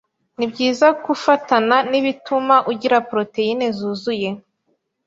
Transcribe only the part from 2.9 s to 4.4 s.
poroteyine zuzuye